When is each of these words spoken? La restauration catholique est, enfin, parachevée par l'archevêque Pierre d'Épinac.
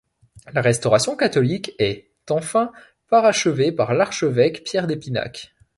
La 0.53 0.61
restauration 0.63 1.15
catholique 1.15 1.73
est, 1.77 2.09
enfin, 2.31 2.71
parachevée 3.09 3.71
par 3.71 3.93
l'archevêque 3.93 4.63
Pierre 4.63 4.87
d'Épinac. 4.87 5.53